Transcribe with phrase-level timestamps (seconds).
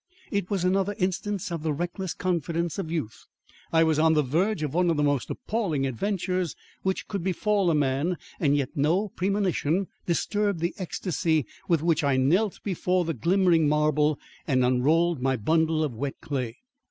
[0.31, 3.27] It was another instance of the reckless confidence of youth.
[3.71, 7.69] I was on the verge of one of the most appalling adventures which could befall
[7.69, 13.13] a man, and yet no premonition disturbed the ecstasy with which I knelt before the
[13.13, 14.17] glimmering marble
[14.47, 16.57] and unrolled my bundle of wet clay.